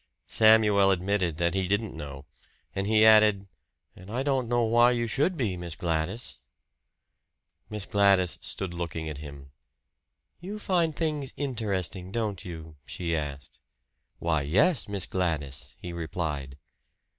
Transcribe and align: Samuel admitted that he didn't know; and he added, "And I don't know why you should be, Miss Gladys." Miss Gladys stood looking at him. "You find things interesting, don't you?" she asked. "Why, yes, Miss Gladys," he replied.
Samuel 0.25 0.89
admitted 0.89 1.37
that 1.37 1.53
he 1.53 1.67
didn't 1.67 1.95
know; 1.95 2.25
and 2.75 2.87
he 2.87 3.05
added, 3.05 3.45
"And 3.95 4.09
I 4.09 4.23
don't 4.23 4.47
know 4.49 4.63
why 4.63 4.89
you 4.89 5.05
should 5.05 5.37
be, 5.37 5.55
Miss 5.55 5.75
Gladys." 5.75 6.39
Miss 7.69 7.85
Gladys 7.85 8.39
stood 8.41 8.73
looking 8.73 9.07
at 9.07 9.19
him. 9.19 9.51
"You 10.39 10.57
find 10.57 10.95
things 10.95 11.35
interesting, 11.37 12.11
don't 12.11 12.43
you?" 12.43 12.77
she 12.83 13.15
asked. 13.15 13.59
"Why, 14.17 14.41
yes, 14.41 14.87
Miss 14.87 15.05
Gladys," 15.05 15.75
he 15.79 15.93
replied. 15.93 16.57